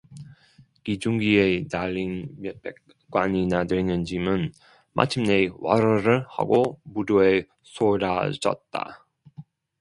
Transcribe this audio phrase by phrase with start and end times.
[0.83, 2.73] 기중기에 달린 몇백
[3.11, 4.51] 관이나 되는 짐은
[4.93, 9.05] 마침내 와르르 하고 부두에 쏟아졌다.